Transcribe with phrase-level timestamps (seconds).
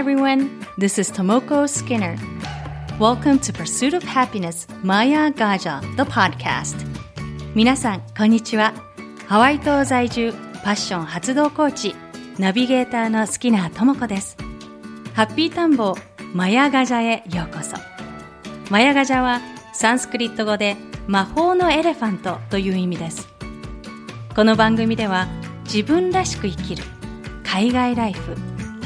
[0.00, 0.48] everyone.
[0.78, 2.16] This is Tomoko Skinner.
[2.98, 6.86] Welcome to Pursuit of Happiness Maya Gaja, the podcast.
[7.54, 8.72] 皆さん、こんにちは。
[9.26, 10.32] ハワイ島在住、
[10.64, 11.94] パッション発動コーチ、
[12.38, 14.38] ナビゲーターのスキナーともこです。
[15.12, 15.94] ハッピータンボ
[16.32, 17.76] マヤガジャへようこそ。
[18.70, 19.42] マヤガジャは
[19.74, 23.28] サンスクリット語で魔法のエレファントという意味です。
[24.34, 25.28] この番組では
[25.64, 26.84] 自分らしく生きる
[27.44, 28.34] 海外ライフ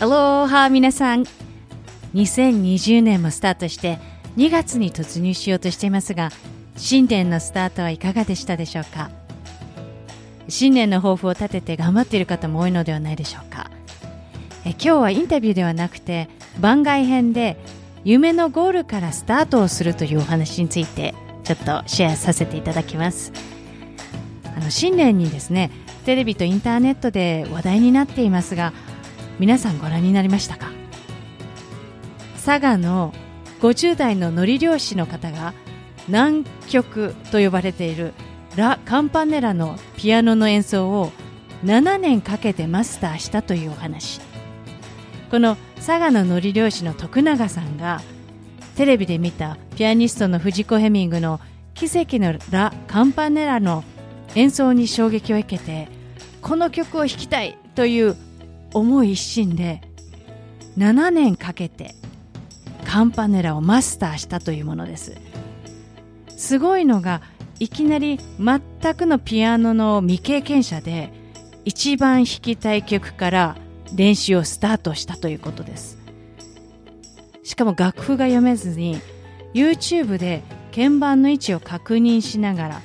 [0.00, 1.24] Aloha 皆さん。
[2.14, 3.98] 2020年もスタートして
[4.38, 6.30] 2月に突入しようとしていますが
[6.78, 9.10] 新年のスタートはいかがでしたでしょうか？
[10.48, 13.70] 新年の抱負を立てて頑張っている方も多いのではないでしょうか？
[14.64, 17.58] え今日はインタビューではなくて番外編で
[18.02, 23.32] 夢のゴールからスタートをするというお話についてちょっとシェアさせていただきます。
[24.56, 25.70] あの新年にですね
[26.06, 28.72] テレビとインターネットで話題になっていますが
[29.40, 30.70] 皆さんご覧になりましたか？
[32.34, 33.14] 佐賀の
[33.62, 35.54] 50代の海苔漁師の方が
[36.08, 38.12] 南極と呼ばれている
[38.54, 41.10] ラ・カンパネラのピアノの演奏を
[41.64, 44.20] 7年かけてマスターしたというお話。
[45.30, 48.02] この佐賀の海苔漁師の徳永さんが
[48.76, 51.40] テレビで見たピアニストの藤子ヘミングの
[51.72, 53.84] 奇跡のラ・カンパネラの
[54.34, 55.88] 演奏に衝撃を受けて
[56.42, 58.18] この曲を弾きたいという
[58.72, 59.82] 思い一心で
[60.78, 61.94] 7年かけて
[62.84, 65.16] カンパネラをマスターしたというものです。
[66.36, 67.22] すごいのが
[67.58, 71.12] いきなり全くのピアノの未経験者で
[71.64, 73.56] 一番弾きたい曲から
[73.94, 75.98] 練習をスタートしたということです。
[77.42, 79.00] しかも楽譜が読めずに
[79.54, 80.42] YouTube で
[80.74, 82.82] 鍵盤の位置を確認しながら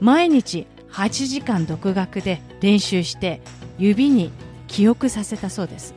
[0.00, 3.40] 毎日8時間独学で練習して
[3.78, 4.30] 指に
[4.72, 5.94] 記憶させたそうです。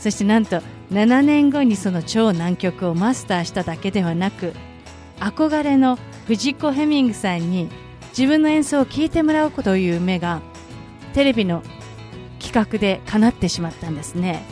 [0.00, 4.54] そしてなんと7年後にその超難曲をマスターしただけではなく
[5.20, 7.68] 憧れの藤子ヘミングさんに
[8.16, 10.40] 自分の演奏を聴いてもらうという夢が
[11.14, 11.62] テレビの
[12.40, 14.42] 企画で叶ってしまったんですね。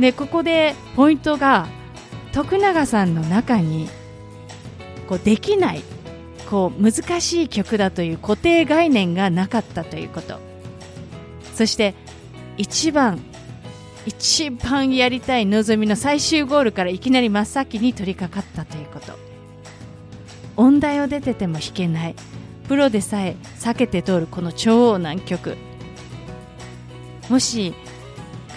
[0.00, 1.66] でここでポイントが
[2.32, 3.88] 徳永さんの中に
[5.06, 5.82] こうできない
[6.48, 10.51] こう難しい曲だという固定概念がなかったということ。
[11.54, 11.94] そして
[12.56, 13.20] 一番
[14.06, 19.18] 一番やりたい望みの最終ゴールからいきなり真っ先に取り掛かったということ。
[20.56, 22.14] 音大を出てても弾けない。
[22.68, 25.56] プロでさえ避けて通るこの超難曲。
[27.28, 27.74] もし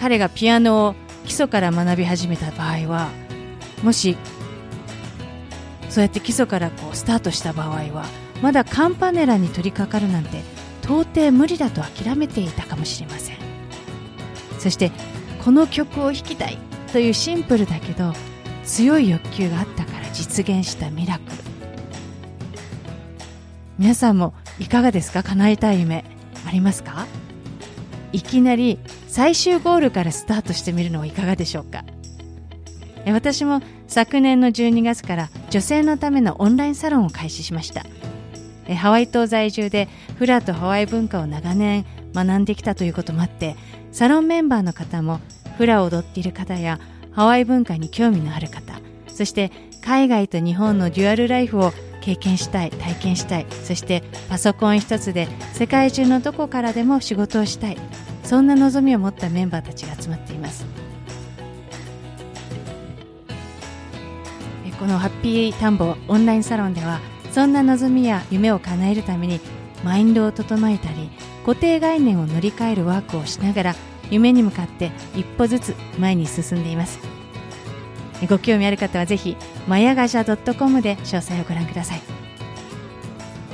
[0.00, 3.08] 彼がピアノを基礎から学び始めた場合は
[3.82, 4.16] もし
[5.88, 8.04] そうやって基礎からこうスタートした場合は
[8.42, 10.42] まだカンパネラに取り掛かるなんて
[10.86, 13.36] 到底無理だと諦めていたかもしれません。
[14.58, 14.90] そして
[15.44, 16.58] この曲を弾きたい
[16.92, 18.12] というシンプルだけど
[18.64, 21.36] 強い欲求があったから実現したミラクル。
[23.78, 25.22] 皆さんもいかがですか？
[25.22, 26.04] 叶えたい夢
[26.46, 27.06] ありますか？
[28.12, 31.84] いきなり最終ゴールからスタートしてみるのはいかがでしょうか？
[33.06, 37.84] 私も昨年の12月から女性のためのオンラインサロンを開始しました。
[38.74, 39.88] ハワイ島在住で
[40.18, 43.56] フラとハワイ文化を長年学んできたということもあって
[43.92, 45.20] サロンメンバーの方も
[45.56, 46.80] フラを踊っている方や
[47.12, 49.50] ハワイ文化に興味のある方そして
[49.82, 57.78] 海外と日本のデュアルライフを経験したい体験したいそしてパソコン一つで世界中のどこからでも仕事をしたい
[58.22, 60.86] そんな望みを持ったメンバーたちが集まっています。
[64.78, 67.00] このハッピー田んぼオンラインサロンでは
[67.36, 69.40] そんな望みや夢を叶えるために
[69.84, 71.10] マインドを整えたり
[71.44, 73.74] 固定概念を乗り換えるワークをしながら
[74.10, 76.98] 夢に向かって一歩ずつ前に進んでいます。
[78.26, 79.36] ご興味ある方はぜひ
[79.68, 82.00] マヤガジャ .com で詳細をご覧ください。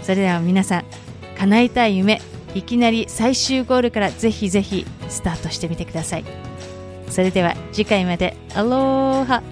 [0.00, 0.85] それでは皆さん
[1.37, 2.20] 叶えたい夢
[2.55, 6.25] いきなり最終ゴールからぜひぜひスタートしてみてください。
[7.08, 8.37] それでは次回まで。
[8.55, 9.43] アローハ。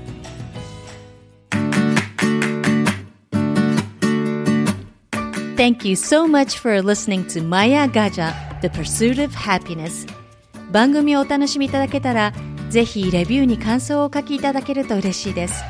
[5.60, 10.06] Thank you so much for listening to Maya Gaja, The Pursuit of Happiness.
[10.72, 12.32] 番組をお楽しみいただけたら、
[12.70, 15.62] ぜひレビューに感想をお書きいただけると嬉しいです。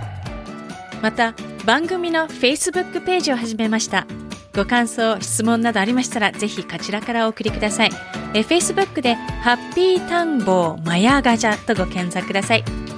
[1.03, 1.35] また、
[1.67, 4.07] 番組の Facebook ページを始めました。
[4.55, 7.91] ご感想、質問などありましたら、ぜひこちらからお送りください。
[8.33, 12.90] え Facebook で、ハッピータンボーマヤガジャとご検索ください。